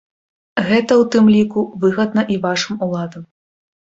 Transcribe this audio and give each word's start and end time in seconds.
Гэта, 0.69 0.95
у 1.01 1.03
тым 1.15 1.25
ліку, 1.35 1.65
выгадна 1.83 2.23
і 2.37 2.39
вашым 2.47 2.81
уладам. 2.87 3.23